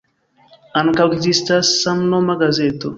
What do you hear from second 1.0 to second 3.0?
ekzistas samnoma gazeto.